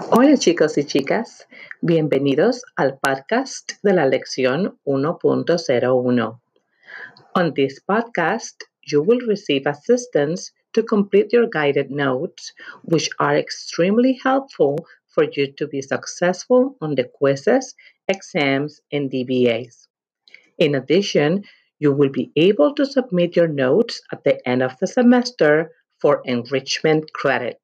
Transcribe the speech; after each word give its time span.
Hola 0.00 0.36
chicos 0.36 0.78
y 0.78 0.84
chicas, 0.84 1.48
bienvenidos 1.80 2.62
al 2.76 2.98
podcast 2.98 3.72
de 3.82 3.92
la 3.92 4.06
lección 4.06 4.78
1.01. 4.84 6.40
On 7.34 7.54
this 7.54 7.82
podcast, 7.84 8.62
you 8.86 9.02
will 9.02 9.20
receive 9.26 9.66
assistance 9.66 10.52
to 10.72 10.84
complete 10.84 11.32
your 11.32 11.48
guided 11.48 11.90
notes, 11.90 12.54
which 12.84 13.10
are 13.18 13.36
extremely 13.36 14.18
helpful 14.22 14.76
for 15.08 15.24
you 15.32 15.52
to 15.54 15.66
be 15.66 15.82
successful 15.82 16.76
on 16.80 16.94
the 16.94 17.04
quizzes, 17.04 17.74
exams, 18.06 18.80
and 18.92 19.10
DBAs. 19.10 19.88
In 20.58 20.76
addition, 20.76 21.42
you 21.80 21.92
will 21.92 22.10
be 22.10 22.30
able 22.36 22.72
to 22.74 22.86
submit 22.86 23.34
your 23.34 23.48
notes 23.48 24.00
at 24.12 24.22
the 24.22 24.46
end 24.48 24.62
of 24.62 24.78
the 24.78 24.86
semester 24.86 25.72
for 25.98 26.22
enrichment 26.24 27.12
credit. 27.12 27.58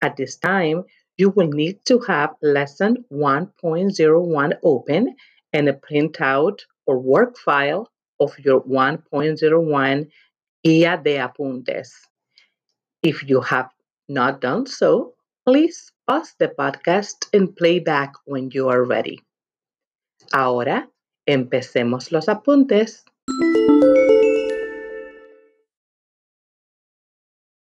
At 0.00 0.16
this 0.16 0.36
time, 0.36 0.84
you 1.16 1.30
will 1.30 1.48
need 1.48 1.78
to 1.86 1.98
have 2.00 2.34
lesson 2.42 3.04
1.01 3.12 4.52
open 4.62 5.14
and 5.52 5.68
a 5.68 5.72
printout 5.72 6.58
or 6.86 6.98
work 6.98 7.38
file 7.38 7.90
of 8.20 8.36
your 8.38 8.62
1.01 8.62 10.08
Guía 10.66 11.02
de 11.02 11.16
Apuntes. 11.18 11.90
If 13.02 13.28
you 13.28 13.40
have 13.40 13.70
not 14.08 14.40
done 14.40 14.66
so, 14.66 15.14
please 15.46 15.92
pause 16.06 16.34
the 16.38 16.48
podcast 16.48 17.28
and 17.32 17.54
play 17.54 17.78
back 17.78 18.12
when 18.24 18.50
you 18.50 18.68
are 18.68 18.84
ready. 18.84 19.20
Ahora, 20.32 20.88
empecemos 21.28 22.10
los 22.12 22.26
apuntes. 22.26 23.04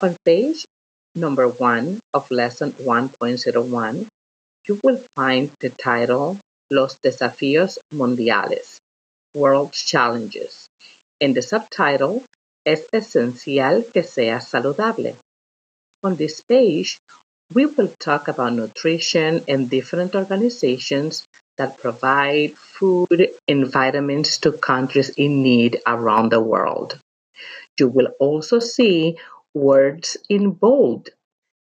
On 0.01 0.15
page 0.25 0.65
number 1.15 1.47
one 1.47 1.99
of 2.13 2.29
lesson 2.29 2.73
1.01, 2.73 4.07
you 4.67 4.79
will 4.83 5.01
find 5.15 5.51
the 5.59 5.69
title 5.69 6.37
Los 6.69 6.97
Desafíos 6.99 7.77
Mundiales, 7.93 8.77
World 9.33 9.71
Challenges, 9.71 10.67
and 11.21 11.35
the 11.35 11.41
subtitle 11.41 12.23
Es 12.65 12.87
esencial 12.91 13.83
que 13.93 14.03
seas 14.03 14.49
saludable. 14.49 15.15
On 16.03 16.15
this 16.15 16.41
page, 16.41 16.97
we 17.53 17.67
will 17.67 17.93
talk 17.99 18.27
about 18.27 18.53
nutrition 18.53 19.43
and 19.47 19.69
different 19.69 20.15
organizations 20.15 21.25
that 21.57 21.77
provide 21.77 22.57
food 22.57 23.29
and 23.47 23.71
vitamins 23.71 24.39
to 24.39 24.51
countries 24.51 25.09
in 25.09 25.43
need 25.43 25.79
around 25.85 26.31
the 26.31 26.41
world. 26.41 26.99
You 27.79 27.87
will 27.87 28.09
also 28.19 28.59
see 28.59 29.17
words 29.55 30.17
in 30.29 30.51
bold. 30.51 31.09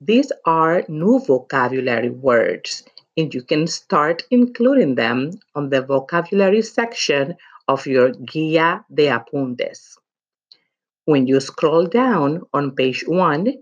These 0.01 0.31
are 0.47 0.85
new 0.87 1.19
vocabulary 1.19 2.11
words, 2.11 2.85
and 3.17 3.35
you 3.35 3.43
can 3.43 3.67
start 3.67 4.23
including 4.31 4.95
them 4.95 5.33
on 5.57 5.71
the 5.71 5.83
vocabulary 5.83 6.63
section 6.63 7.35
of 7.67 7.87
your 7.87 8.11
Guía 8.13 8.85
de 8.95 9.09
Apuntes. 9.09 9.97
When 11.07 11.27
you 11.27 11.41
scroll 11.41 11.87
down 11.87 12.43
on 12.53 12.77
page 12.77 13.03
one, 13.09 13.55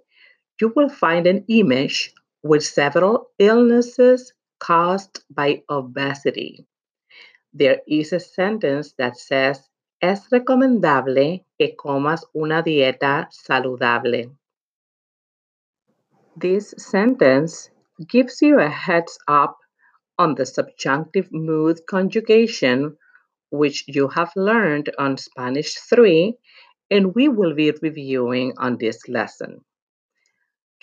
you 0.60 0.72
will 0.74 0.88
find 0.88 1.26
an 1.26 1.44
image 1.48 2.12
with 2.42 2.64
several 2.64 3.30
illnesses 3.38 4.32
caused 4.58 5.20
by 5.30 5.62
obesity. 5.70 6.66
There 7.52 7.80
is 7.86 8.12
a 8.12 8.20
sentence 8.20 8.92
that 8.98 9.16
says, 9.16 9.60
es 10.06 10.30
recomendable 10.30 11.44
que 11.58 11.74
comas 11.74 12.26
una 12.32 12.62
dieta 12.62 13.28
saludable. 13.30 14.30
This 16.36 16.74
sentence 16.78 17.70
gives 18.06 18.40
you 18.40 18.60
a 18.60 18.68
heads 18.68 19.18
up 19.26 19.56
on 20.16 20.36
the 20.36 20.46
subjunctive 20.46 21.32
mood 21.32 21.80
conjugation, 21.88 22.96
which 23.50 23.84
you 23.88 24.06
have 24.08 24.30
learned 24.36 24.90
on 24.96 25.16
Spanish 25.16 25.74
3 25.74 26.38
and 26.90 27.14
we 27.16 27.26
will 27.28 27.54
be 27.54 27.72
reviewing 27.82 28.52
on 28.58 28.76
this 28.78 29.08
lesson. 29.08 29.64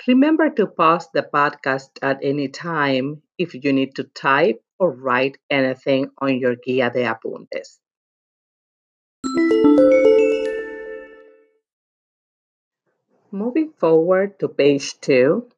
Remember 0.06 0.50
to 0.50 0.68
pause 0.68 1.08
the 1.14 1.24
podcast 1.24 1.92
at 2.02 2.20
any 2.22 2.50
time 2.50 3.22
if 3.38 3.54
you 3.54 3.72
need 3.72 3.96
to 3.96 4.04
type 4.04 4.62
or 4.80 4.92
write 4.92 5.38
anything 5.50 6.10
on 6.18 6.38
your 6.40 6.58
guía 6.58 6.92
de 6.92 7.06
apuntes. 7.06 7.80
Moving 13.34 13.74
forward 13.80 14.38
to 14.40 14.48
page 14.48 15.00
two, 15.02 15.50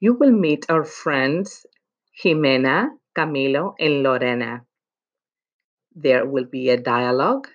you 0.00 0.14
will 0.14 0.32
meet 0.32 0.64
our 0.70 0.84
friends 0.84 1.66
Jimena, 2.22 2.88
Camilo, 3.14 3.74
and 3.78 4.02
Lorena. 4.02 4.64
There 5.94 6.24
will 6.24 6.46
be 6.46 6.70
a 6.70 6.80
dialogue 6.80 7.48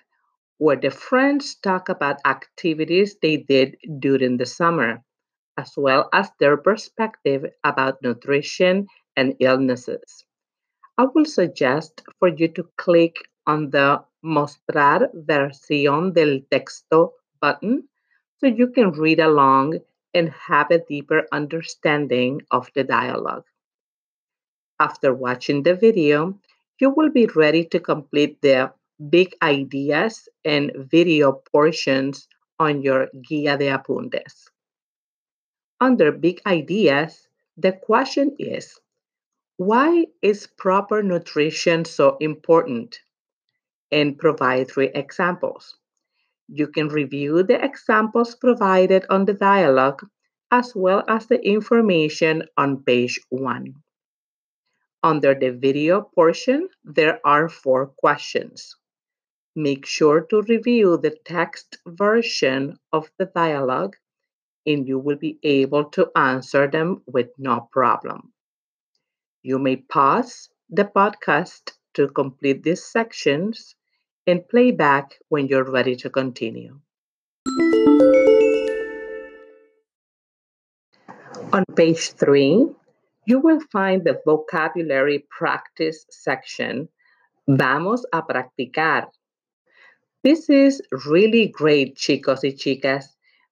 where 0.58 0.76
the 0.76 0.90
friends 0.90 1.56
talk 1.56 1.88
about 1.88 2.20
activities 2.24 3.16
they 3.20 3.38
did 3.38 3.76
during 3.98 4.36
the 4.36 4.46
summer, 4.46 5.02
as 5.56 5.72
well 5.76 6.08
as 6.12 6.30
their 6.38 6.56
perspective 6.56 7.44
about 7.64 8.00
nutrition 8.00 8.86
and 9.16 9.34
illnesses. 9.40 10.24
I 10.96 11.06
will 11.12 11.24
suggest 11.24 12.02
for 12.20 12.28
you 12.28 12.46
to 12.48 12.68
click 12.76 13.16
on 13.46 13.70
the 13.70 14.02
Mostrar 14.22 15.10
versión 15.14 16.14
del 16.14 16.40
texto 16.50 17.14
button 17.40 17.88
so 18.38 18.46
you 18.46 18.68
can 18.68 18.90
read 18.92 19.20
along 19.20 19.78
and 20.14 20.30
have 20.30 20.70
a 20.70 20.78
deeper 20.78 21.26
understanding 21.32 22.40
of 22.50 22.70
the 22.74 22.84
dialogue. 22.84 23.44
After 24.80 25.12
watching 25.12 25.62
the 25.62 25.74
video, 25.74 26.38
you 26.80 26.90
will 26.90 27.10
be 27.10 27.26
ready 27.26 27.64
to 27.66 27.80
complete 27.80 28.40
the 28.40 28.72
big 29.10 29.34
ideas 29.42 30.28
and 30.44 30.72
video 30.76 31.32
portions 31.32 32.28
on 32.58 32.82
your 32.82 33.08
Guía 33.14 33.58
de 33.58 33.68
Apuntes. 33.68 34.48
Under 35.80 36.12
big 36.12 36.40
ideas, 36.46 37.28
the 37.56 37.72
question 37.72 38.34
is 38.38 38.80
why 39.56 40.06
is 40.22 40.46
proper 40.46 41.02
nutrition 41.02 41.84
so 41.84 42.16
important? 42.18 42.98
And 43.94 44.18
provide 44.18 44.68
three 44.68 44.90
examples. 44.92 45.78
You 46.48 46.66
can 46.66 46.88
review 46.88 47.44
the 47.44 47.64
examples 47.64 48.34
provided 48.34 49.06
on 49.08 49.24
the 49.24 49.34
dialogue 49.34 50.02
as 50.50 50.74
well 50.74 51.04
as 51.08 51.26
the 51.26 51.40
information 51.40 52.42
on 52.56 52.82
page 52.82 53.20
1. 53.30 53.72
Under 55.04 55.34
the 55.34 55.50
video 55.50 56.02
portion, 56.02 56.68
there 56.82 57.20
are 57.24 57.48
four 57.48 57.86
questions. 57.86 58.74
Make 59.54 59.86
sure 59.86 60.22
to 60.22 60.42
review 60.42 60.96
the 60.96 61.16
text 61.24 61.78
version 61.86 62.80
of 62.92 63.10
the 63.16 63.26
dialogue 63.26 63.94
and 64.66 64.88
you 64.88 64.98
will 64.98 65.18
be 65.18 65.38
able 65.44 65.84
to 65.90 66.10
answer 66.16 66.66
them 66.66 67.02
with 67.06 67.30
no 67.38 67.68
problem. 67.70 68.32
You 69.44 69.60
may 69.60 69.76
pause 69.76 70.48
the 70.68 70.84
podcast 70.84 71.74
to 71.94 72.08
complete 72.08 72.64
these 72.64 72.84
sections 72.84 73.76
and 74.26 74.48
play 74.48 74.70
back 74.70 75.18
when 75.28 75.48
you're 75.48 75.70
ready 75.70 75.96
to 75.96 76.10
continue. 76.10 76.78
On 81.52 81.64
page 81.76 82.12
three, 82.12 82.66
you 83.26 83.38
will 83.38 83.60
find 83.70 84.04
the 84.04 84.20
vocabulary 84.24 85.26
practice 85.30 86.04
section. 86.10 86.88
Vamos 87.46 88.04
a 88.12 88.22
practicar 88.22 89.06
this 90.24 90.48
is 90.48 90.80
really 91.04 91.48
great, 91.48 91.96
chicos 91.96 92.44
y 92.44 92.52
chicas, 92.56 93.04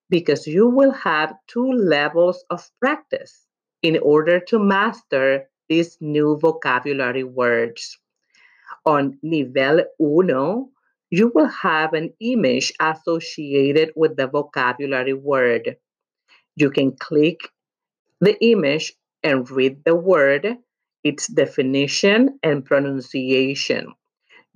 because 0.08 0.46
you 0.46 0.66
will 0.66 0.90
have 0.90 1.34
two 1.46 1.70
levels 1.70 2.46
of 2.48 2.66
practice 2.80 3.46
in 3.82 3.98
order 3.98 4.40
to 4.40 4.58
master 4.58 5.50
these 5.68 5.98
new 6.00 6.38
vocabulary 6.38 7.24
words. 7.24 7.98
On 8.84 9.18
nivel 9.22 9.84
uno, 10.00 10.70
you 11.10 11.30
will 11.34 11.48
have 11.48 11.92
an 11.92 12.12
image 12.20 12.72
associated 12.80 13.92
with 13.94 14.16
the 14.16 14.26
vocabulary 14.26 15.12
word. 15.12 15.76
You 16.56 16.70
can 16.70 16.92
click 16.96 17.40
the 18.20 18.42
image 18.44 18.94
and 19.22 19.48
read 19.50 19.84
the 19.84 19.94
word, 19.94 20.56
its 21.04 21.26
definition 21.26 22.38
and 22.42 22.64
pronunciation. 22.64 23.92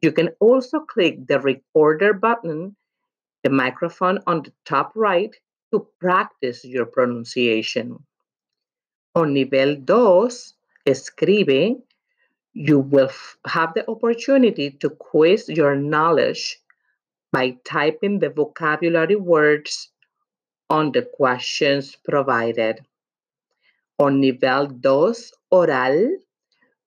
You 0.02 0.12
can 0.12 0.30
also 0.40 0.80
click 0.80 1.26
the 1.26 1.40
recorder 1.40 2.12
button, 2.12 2.76
the 3.42 3.50
microphone 3.50 4.20
on 4.26 4.42
the 4.42 4.52
top 4.64 4.92
right, 4.94 5.34
to 5.72 5.86
practice 6.00 6.64
your 6.64 6.86
pronunciation. 6.86 7.98
On 9.14 9.32
nivel 9.32 9.76
2, 9.86 10.30
escribe, 10.86 11.82
you 12.56 12.78
will 12.78 13.10
have 13.46 13.74
the 13.74 13.88
opportunity 13.90 14.70
to 14.70 14.88
quiz 14.88 15.46
your 15.46 15.76
knowledge 15.76 16.58
by 17.30 17.54
typing 17.66 18.18
the 18.18 18.30
vocabulary 18.30 19.14
words 19.14 19.90
on 20.70 20.90
the 20.92 21.02
questions 21.02 21.96
provided. 22.02 22.80
On 23.98 24.20
nivel 24.20 24.68
2 24.68 25.14
oral, 25.50 26.16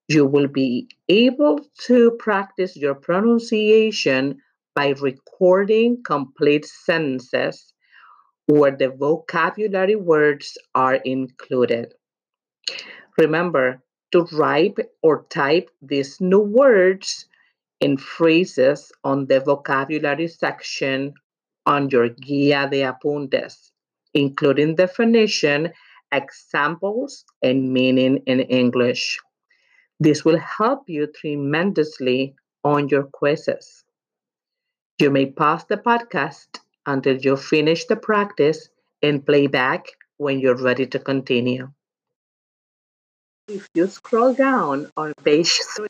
you 0.08 0.26
will 0.26 0.48
be 0.48 0.88
able 1.08 1.60
to 1.86 2.10
practice 2.18 2.76
your 2.76 2.96
pronunciation 2.96 4.42
by 4.74 4.88
recording 5.00 6.02
complete 6.02 6.66
sentences 6.66 7.72
where 8.46 8.76
the 8.76 8.88
vocabulary 8.88 9.94
words 9.94 10.58
are 10.74 10.96
included. 10.96 11.94
Remember 13.16 13.80
to 14.12 14.24
write 14.32 14.78
or 15.02 15.24
type 15.30 15.70
these 15.82 16.20
new 16.20 16.40
words 16.40 17.26
and 17.80 18.00
phrases 18.00 18.92
on 19.04 19.26
the 19.26 19.40
vocabulary 19.40 20.28
section 20.28 21.14
on 21.66 21.88
your 21.90 22.08
Guía 22.08 22.70
de 22.70 22.82
Apuntes, 22.82 23.70
including 24.14 24.74
definition, 24.76 25.72
examples, 26.12 27.24
and 27.42 27.72
meaning 27.72 28.18
in 28.26 28.40
English. 28.40 29.18
This 30.00 30.24
will 30.24 30.38
help 30.38 30.88
you 30.88 31.06
tremendously 31.06 32.34
on 32.64 32.88
your 32.88 33.04
quizzes. 33.04 33.84
You 34.98 35.10
may 35.10 35.26
pause 35.26 35.64
the 35.64 35.76
podcast 35.76 36.60
until 36.86 37.16
you 37.18 37.36
finish 37.36 37.86
the 37.86 37.96
practice 37.96 38.68
and 39.02 39.24
play 39.24 39.46
back 39.46 39.86
when 40.18 40.40
you're 40.40 40.56
ready 40.62 40.86
to 40.86 40.98
continue. 40.98 41.70
If 43.48 43.68
you 43.74 43.86
scroll 43.86 44.34
down 44.34 44.90
on 44.96 45.14
page 45.24 45.58
3, 45.76 45.86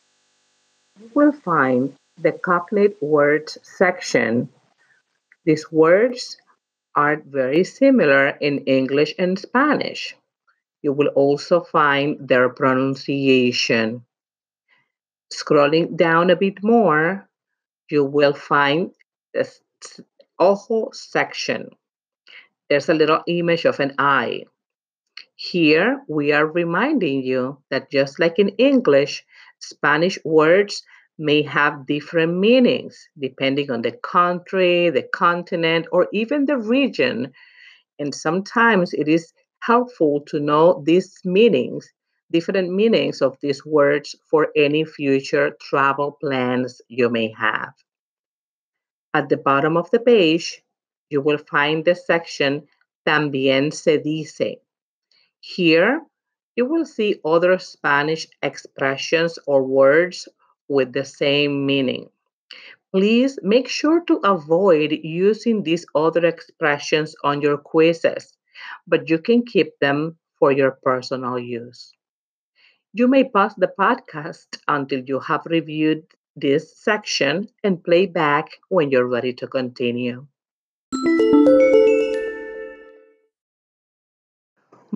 you 1.01 1.11
will 1.15 1.33
find 1.33 1.95
the 2.17 2.33
cognate 2.33 3.03
words 3.03 3.59
section. 3.63 4.49
These 5.45 5.71
words 5.73 6.37
are 6.95 7.17
very 7.17 7.65
similar 7.65 8.29
in 8.29 8.65
English 8.65 9.15
and 9.19 9.39
Spanish 9.39 10.15
you 10.83 10.93
will 10.93 11.09
also 11.09 11.61
find 11.61 12.17
their 12.27 12.49
pronunciation. 12.49 14.05
Scrolling 15.33 15.97
down 15.97 16.31
a 16.31 16.37
bit 16.37 16.63
more, 16.63 17.29
you 17.91 18.05
will 18.05 18.35
find 18.35 18.91
the 19.35 19.49
ojo 20.39 20.91
section. 20.93 21.71
There's 22.69 22.89
a 22.89 22.95
little 22.95 23.23
image 23.27 23.65
of 23.65 23.81
an 23.81 23.95
eye. 23.99 24.45
Here, 25.43 26.05
we 26.07 26.33
are 26.33 26.47
reminding 26.47 27.23
you 27.23 27.63
that 27.71 27.91
just 27.91 28.21
like 28.21 28.39
in 28.39 28.51
English, 28.59 29.25
Spanish 29.59 30.19
words 30.23 30.83
may 31.19 31.41
have 31.41 31.87
different 31.87 32.37
meanings 32.37 33.09
depending 33.19 33.71
on 33.71 33.81
the 33.81 33.93
country, 33.93 34.91
the 34.91 35.05
continent, 35.15 35.87
or 35.93 36.09
even 36.13 36.45
the 36.45 36.59
region. 36.59 37.33
And 37.99 38.15
sometimes 38.15 38.93
it 38.93 39.09
is 39.09 39.33
helpful 39.61 40.21
to 40.27 40.41
know 40.41 40.83
these 40.85 41.19
meanings, 41.25 41.91
different 42.31 42.71
meanings 42.75 43.23
of 43.23 43.39
these 43.41 43.65
words 43.65 44.15
for 44.31 44.49
any 44.55 44.85
future 44.85 45.57
travel 45.59 46.19
plans 46.21 46.83
you 46.89 47.09
may 47.09 47.33
have. 47.33 47.73
At 49.15 49.31
the 49.31 49.39
bottom 49.39 49.79
of 49.79 49.91
the 49.91 50.01
page, 50.01 50.63
you 51.09 51.23
will 51.23 51.39
find 51.39 51.83
the 51.83 51.95
section 51.95 52.69
También 53.07 53.73
se 53.73 54.03
dice. 54.05 54.61
Here, 55.41 56.01
you 56.57 56.65
will 56.67 56.87
see 56.87 57.21
other 57.25 57.59
Spanish 57.59 58.27
expressions 58.43 59.39
or 59.47 59.63
words 59.63 60.29
with 60.69 60.93
the 60.95 61.05
same 61.05 61.67
meaning. 61.67 62.11
Please 62.93 63.39
make 63.43 63.69
sure 63.69 64.01
to 64.07 64.19
avoid 64.25 64.93
using 64.93 65.63
these 65.65 65.87
other 65.95 66.25
expressions 66.25 67.17
on 67.25 67.41
your 67.43 67.59
quizzes 67.59 68.37
but 68.87 69.11
you 69.11 69.19
can 69.19 69.45
keep 69.45 69.79
them 69.81 70.19
for 70.39 70.53
your 70.53 70.73
personal 70.73 71.39
use. 71.39 71.93
You 72.93 73.09
may 73.09 73.25
pause 73.25 73.55
the 73.57 73.67
podcast 73.67 74.61
until 74.69 75.01
you 75.01 75.19
have 75.19 75.45
reviewed 75.47 76.07
this 76.37 76.77
section 76.77 77.49
and 77.65 77.83
play 77.83 78.07
back 78.07 78.61
when 78.69 78.91
you're 78.93 79.09
ready 79.09 79.33
to 79.35 79.49
continue. 79.49 80.29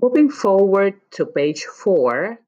Moving 0.01 0.29
forward 0.29 0.99
to 1.11 1.25
page 1.25 1.63
four, 1.63 2.39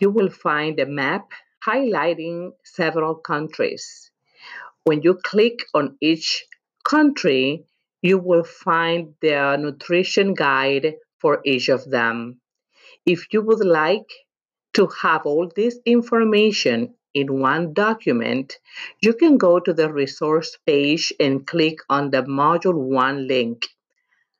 you 0.00 0.10
will 0.10 0.30
find 0.30 0.80
a 0.80 0.86
map 0.86 1.30
highlighting 1.64 2.52
several 2.64 3.14
countries. 3.14 4.10
When 4.82 5.02
you 5.02 5.14
click 5.14 5.64
on 5.74 5.96
each 6.00 6.44
country, 6.84 7.66
you 8.02 8.18
will 8.18 8.42
find 8.42 9.14
the 9.20 9.56
nutrition 9.56 10.34
guide 10.34 10.96
for 11.20 11.40
each 11.44 11.68
of 11.68 11.88
them. 11.88 12.40
If 13.06 13.32
you 13.32 13.40
would 13.42 13.64
like 13.64 14.10
to 14.74 14.88
have 15.02 15.26
all 15.26 15.48
this 15.54 15.78
information 15.86 16.94
in 17.14 17.38
one 17.38 17.72
document, 17.74 18.58
you 19.00 19.14
can 19.14 19.38
go 19.38 19.60
to 19.60 19.72
the 19.72 19.92
resource 19.92 20.58
page 20.66 21.12
and 21.20 21.46
click 21.46 21.78
on 21.88 22.10
the 22.10 22.22
Module 22.22 22.74
1 22.74 23.28
link. 23.28 23.68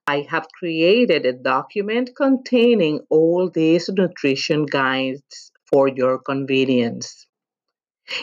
I 0.07 0.27
have 0.29 0.49
created 0.59 1.25
a 1.25 1.33
document 1.33 2.15
containing 2.15 3.01
all 3.09 3.49
these 3.49 3.89
nutrition 3.89 4.67
guides 4.67 5.51
for 5.65 5.89
your 5.89 6.19
convenience. 6.19 7.27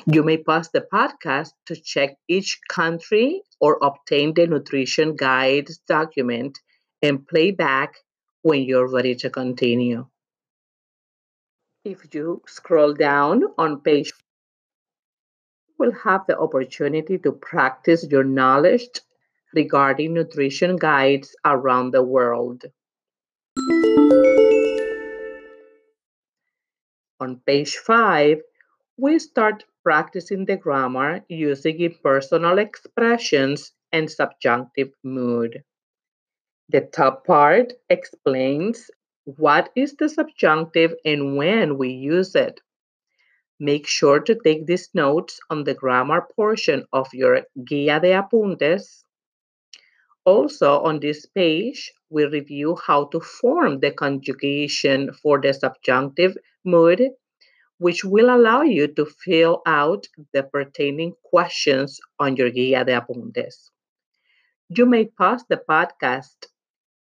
You 0.05 0.21
may 0.21 0.37
pause 0.37 0.69
the 0.69 0.85
podcast 0.93 1.53
to 1.65 1.75
check 1.75 2.17
each 2.27 2.59
country 2.69 3.41
or 3.59 3.79
obtain 3.81 4.35
the 4.35 4.45
nutrition 4.45 5.15
guides 5.15 5.79
document 5.87 6.59
and 7.01 7.27
play 7.27 7.49
back 7.49 7.95
when 8.43 8.61
you're 8.61 8.87
ready 8.87 9.15
to 9.15 9.31
continue. 9.31 10.05
If 11.83 12.13
you 12.13 12.43
scroll 12.45 12.93
down 12.93 13.41
on 13.57 13.81
page, 13.81 14.13
you 15.67 15.75
will 15.79 15.93
have 15.93 16.27
the 16.27 16.37
opportunity 16.37 17.17
to 17.17 17.31
practice 17.31 18.05
your 18.07 18.23
knowledge 18.23 18.87
regarding 19.53 20.13
nutrition 20.13 20.75
guides 20.75 21.35
around 21.45 21.91
the 21.91 22.03
world. 22.03 22.63
On 27.19 27.39
page 27.45 27.77
5, 27.77 28.41
we 28.97 29.19
start 29.19 29.63
practicing 29.83 30.45
the 30.45 30.57
grammar 30.57 31.23
using 31.29 31.79
impersonal 31.79 32.57
expressions 32.57 33.73
and 33.91 34.09
subjunctive 34.09 34.91
mood. 35.03 35.63
The 36.69 36.81
top 36.81 37.25
part 37.25 37.73
explains 37.89 38.89
what 39.25 39.69
is 39.75 39.95
the 39.95 40.09
subjunctive 40.09 40.95
and 41.05 41.37
when 41.37 41.77
we 41.77 41.89
use 41.89 42.33
it. 42.35 42.59
Make 43.59 43.85
sure 43.85 44.19
to 44.21 44.35
take 44.43 44.65
these 44.65 44.89
notes 44.93 45.39
on 45.49 45.63
the 45.63 45.75
grammar 45.75 46.27
portion 46.35 46.85
of 46.91 47.13
your 47.13 47.41
Guía 47.59 48.01
de 48.01 48.13
Apuntes. 48.13 49.03
Also, 50.25 50.79
on 50.81 50.99
this 50.99 51.25
page, 51.25 51.91
we 52.09 52.25
review 52.25 52.77
how 52.85 53.05
to 53.05 53.19
form 53.19 53.79
the 53.79 53.91
conjugation 53.91 55.11
for 55.13 55.41
the 55.41 55.53
subjunctive 55.53 56.37
mood 56.63 57.01
which 57.81 58.05
will 58.05 58.29
allow 58.29 58.61
you 58.61 58.87
to 58.87 59.07
fill 59.07 59.63
out 59.65 60.05
the 60.33 60.43
pertaining 60.43 61.15
questions 61.23 61.99
on 62.19 62.35
your 62.35 62.51
Guía 62.51 62.85
de 62.85 62.93
Apuntes. 62.93 63.71
You 64.69 64.85
may 64.85 65.05
pause 65.05 65.43
the 65.49 65.57
podcast 65.57 66.45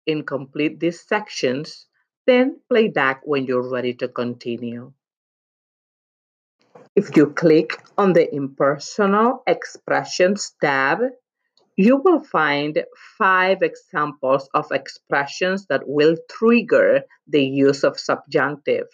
and 0.06 0.26
complete 0.26 0.80
these 0.80 1.06
sections, 1.06 1.88
then 2.26 2.58
play 2.70 2.88
back 2.88 3.20
when 3.26 3.44
you're 3.44 3.68
ready 3.68 3.92
to 4.00 4.08
continue. 4.08 4.94
If 6.96 7.18
you 7.18 7.26
click 7.26 7.76
on 7.98 8.14
the 8.14 8.34
Impersonal 8.34 9.42
Expressions 9.46 10.56
tab, 10.58 11.00
you 11.76 11.96
will 11.96 12.22
find 12.22 12.84
five 13.18 13.62
examples 13.62 14.48
of 14.54 14.70
expressions 14.72 15.66
that 15.66 15.82
will 15.86 16.16
trigger 16.30 17.02
the 17.26 17.42
use 17.42 17.82
of 17.82 17.98
subjunctive. 17.98 18.86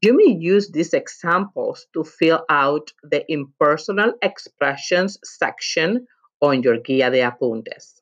You 0.00 0.16
may 0.16 0.32
use 0.32 0.70
these 0.70 0.94
examples 0.94 1.86
to 1.94 2.04
fill 2.04 2.44
out 2.48 2.92
the 3.02 3.24
impersonal 3.30 4.14
expressions 4.22 5.18
section 5.24 6.06
on 6.40 6.62
your 6.62 6.78
Guía 6.78 7.10
de 7.10 7.20
Apuntes. 7.20 8.00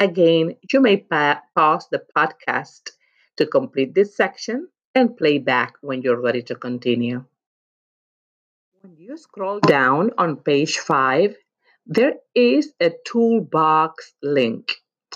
Again, 0.00 0.56
you 0.72 0.80
may 0.80 0.96
pa- 0.96 1.42
pause 1.54 1.86
the 1.90 2.02
podcast 2.16 2.90
to 3.36 3.46
complete 3.46 3.94
this 3.94 4.16
section 4.16 4.68
and 4.94 5.16
play 5.16 5.38
back 5.38 5.74
when 5.82 6.02
you're 6.02 6.20
ready 6.20 6.42
to 6.42 6.54
continue. 6.54 7.24
When 8.80 8.96
you 8.96 9.16
scroll 9.16 9.60
down 9.60 10.10
on 10.18 10.36
page 10.36 10.78
5, 10.78 11.36
there 11.86 12.14
is 12.34 12.72
a 12.80 12.92
toolbox 13.06 14.14
link, 14.22 14.72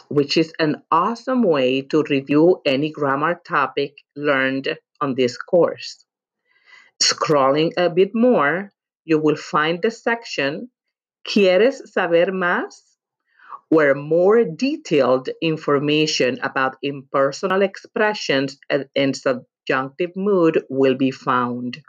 which 0.08 0.36
is 0.36 0.52
an 0.58 0.82
awesome 0.90 1.42
way 1.42 1.82
to 1.82 2.02
review 2.10 2.60
any 2.66 2.90
grammar 2.90 3.40
topic 3.46 3.96
learned 4.16 4.76
on 5.00 5.14
this 5.14 5.36
course. 5.38 6.04
Scrolling 7.02 7.72
a 7.76 7.88
bit 7.88 8.14
more, 8.14 8.70
you 9.04 9.18
will 9.18 9.36
find 9.36 9.80
the 9.82 9.90
section 9.90 10.70
¿Quieres 11.24 11.82
saber 11.92 12.32
más? 12.32 12.96
where 13.68 13.94
more 13.94 14.44
detailed 14.44 15.28
information 15.42 16.38
about 16.42 16.76
impersonal 16.82 17.60
expressions 17.60 18.58
and, 18.70 19.14
subjunctive 19.14 20.16
mood 20.16 20.64
will 20.70 20.94
be 20.94 21.10
found. 21.10 21.82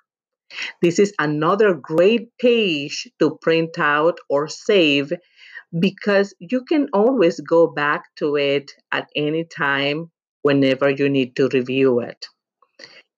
This 0.82 1.00
is 1.00 1.14
another 1.20 1.74
great 1.74 2.30
page 2.38 3.08
to 3.20 3.38
print 3.42 3.78
out 3.78 4.20
or 4.30 4.48
save 4.48 5.12
because 5.78 6.34
you 6.40 6.64
can 6.64 6.88
always 6.94 7.40
go 7.42 7.68
back 7.68 8.04
to 8.18 8.36
it 8.36 8.72
at 8.92 9.10
any 9.16 9.44
time 9.44 10.12
whenever 10.42 10.90
you 10.90 11.10
need 11.10 11.36
to 11.36 11.50
review 11.54 12.00
it. 12.00 12.26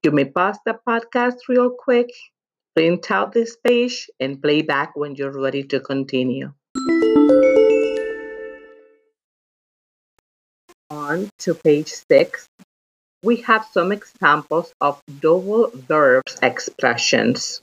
You 0.04 0.12
may 0.12 0.26
pause 0.26 0.58
the 0.66 0.80
podcast 0.88 1.36
real 1.48 1.70
quick, 1.70 2.10
print 2.76 3.12
out 3.12 3.34
this 3.34 3.56
page, 3.56 4.10
and 4.20 4.42
play 4.42 4.64
back 4.64 4.96
when 4.96 5.16
you're 5.16 5.40
ready 5.40 5.64
to 5.64 5.80
continue. 5.80 6.52
On 10.90 11.30
to 11.40 11.54
page 11.54 11.94
six, 12.10 12.48
we 13.24 13.38
have 13.38 13.68
some 13.72 13.92
examples 13.92 14.74
of 14.82 15.02
double 15.20 15.70
verbs 15.74 16.38
expressions. 16.42 17.62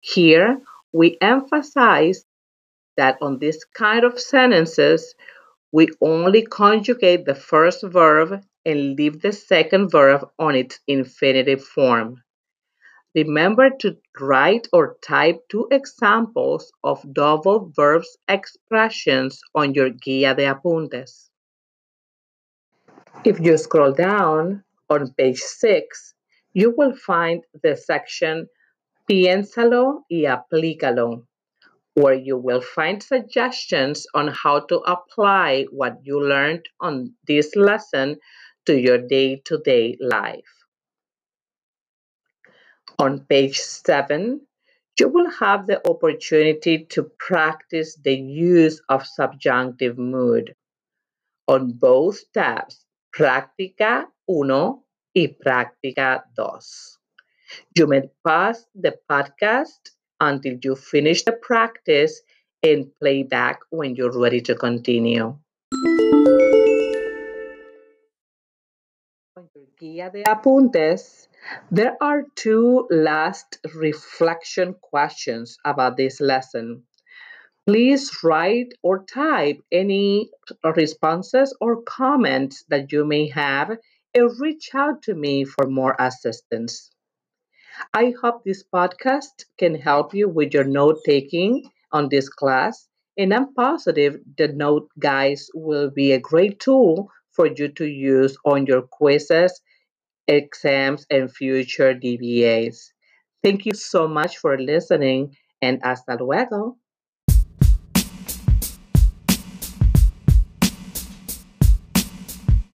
Here, 0.00 0.60
we 0.92 1.16
emphasize 1.20 2.24
that 2.96 3.18
on 3.22 3.38
this 3.38 3.64
kind 3.64 4.04
of 4.04 4.18
sentences, 4.18 5.14
we 5.70 5.88
only 6.00 6.42
conjugate 6.42 7.24
the 7.24 7.36
first 7.36 7.84
verb 7.84 8.42
and 8.66 8.96
leave 8.96 9.22
the 9.22 9.32
second 9.32 9.90
verb 9.90 10.28
on 10.38 10.56
its 10.56 10.80
infinitive 10.88 11.64
form. 11.64 12.22
Remember 13.14 13.70
to 13.70 13.96
write 14.20 14.68
or 14.72 14.96
type 15.02 15.40
two 15.48 15.68
examples 15.70 16.72
of 16.82 17.02
double 17.12 17.70
verbs 17.74 18.16
expressions 18.28 19.40
on 19.54 19.74
your 19.74 19.90
guía 19.90 20.36
de 20.36 20.44
apuntes. 20.44 21.28
If 23.24 23.40
you 23.40 23.56
scroll 23.56 23.92
down 23.92 24.64
on 24.90 25.12
page 25.14 25.38
6, 25.38 26.14
you 26.52 26.74
will 26.76 26.94
find 26.94 27.44
the 27.62 27.76
section 27.76 28.48
Piénsalo 29.08 30.02
y 30.10 30.26
aplícalo, 30.26 31.26
where 31.94 32.14
you 32.14 32.36
will 32.36 32.60
find 32.60 33.02
suggestions 33.02 34.06
on 34.14 34.28
how 34.28 34.60
to 34.60 34.76
apply 34.78 35.64
what 35.70 35.98
you 36.02 36.20
learned 36.20 36.68
on 36.80 37.14
this 37.26 37.56
lesson 37.56 38.18
to 38.66 38.78
your 38.78 38.98
day 38.98 39.40
to 39.46 39.58
day 39.58 39.96
life. 40.00 40.54
On 42.98 43.20
page 43.20 43.58
7, 43.58 44.40
you 44.98 45.08
will 45.08 45.30
have 45.30 45.66
the 45.66 45.80
opportunity 45.88 46.84
to 46.90 47.10
practice 47.18 47.96
the 47.96 48.14
use 48.14 48.82
of 48.88 49.06
subjunctive 49.06 49.96
mood 49.96 50.54
on 51.48 51.72
both 51.72 52.20
tabs, 52.32 52.84
Práctica 53.16 54.04
1 54.30 54.84
y 55.12 55.26
Práctica 55.44 56.22
2. 56.36 56.98
You 57.74 57.88
may 57.88 58.02
pause 58.22 58.64
the 58.76 58.94
podcast 59.10 59.90
until 60.20 60.56
you 60.62 60.76
finish 60.76 61.24
the 61.24 61.32
practice 61.32 62.22
and 62.62 62.94
play 63.00 63.24
back 63.24 63.58
when 63.70 63.96
you're 63.96 64.16
ready 64.16 64.40
to 64.42 64.54
continue. 64.54 65.34
On 69.36 69.48
your 69.52 69.66
guía 69.82 70.12
de 70.12 70.22
apuntes, 70.22 71.26
there 71.72 71.96
are 72.00 72.22
two 72.36 72.86
last 72.88 73.58
reflection 73.74 74.74
questions 74.80 75.58
about 75.64 75.96
this 75.96 76.20
lesson. 76.20 76.84
Please 77.66 78.22
write 78.22 78.74
or 78.84 79.04
type 79.04 79.60
any 79.72 80.30
responses 80.76 81.52
or 81.60 81.82
comments 81.82 82.64
that 82.68 82.92
you 82.92 83.04
may 83.04 83.26
have 83.28 83.76
reach 84.18 84.70
out 84.74 85.02
to 85.02 85.14
me 85.14 85.44
for 85.44 85.66
more 85.66 85.94
assistance. 85.98 86.90
I 87.94 88.14
hope 88.20 88.44
this 88.44 88.64
podcast 88.64 89.44
can 89.58 89.76
help 89.76 90.14
you 90.14 90.28
with 90.28 90.52
your 90.54 90.64
note 90.64 90.98
taking 91.06 91.70
on 91.92 92.08
this 92.08 92.28
class, 92.28 92.88
and 93.16 93.32
I'm 93.32 93.54
positive 93.54 94.18
the 94.36 94.48
note 94.48 94.88
guides 94.98 95.50
will 95.54 95.90
be 95.90 96.12
a 96.12 96.18
great 96.18 96.58
tool 96.58 97.10
for 97.30 97.46
you 97.46 97.68
to 97.68 97.86
use 97.86 98.36
on 98.44 98.66
your 98.66 98.82
quizzes, 98.82 99.60
exams, 100.28 101.06
and 101.10 101.32
future 101.32 101.94
DBAs. 101.94 102.92
Thank 103.44 103.66
you 103.66 103.74
so 103.74 104.08
much 104.08 104.38
for 104.38 104.58
listening, 104.58 105.36
and 105.62 105.80
hasta 105.84 106.16
luego. 106.16 106.79